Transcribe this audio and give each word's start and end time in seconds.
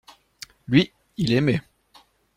Lui, 0.67 0.91
il 1.17 1.31
aimait. 1.31 1.61